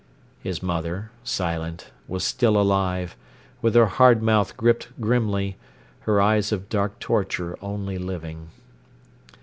[0.41, 3.15] His mother, silent, was still alive,
[3.61, 5.57] with her hard mouth gripped grimly,
[5.99, 8.47] her eyes of dark torture only living.